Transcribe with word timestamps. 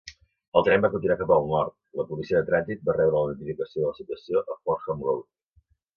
El 0.59 0.63
tren 0.67 0.79
va 0.85 0.89
continuar 0.93 1.17
cap 1.19 1.33
al 1.35 1.45
nord; 1.51 1.75
la 2.01 2.05
policia 2.13 2.41
de 2.41 2.49
trànsit 2.49 2.81
va 2.89 2.95
rebre 2.97 3.21
la 3.27 3.35
notificació 3.35 3.85
de 3.85 3.93
la 3.93 3.99
situació 4.01 4.43
a 4.55 4.59
Fordham 4.63 5.05
Road. 5.11 5.29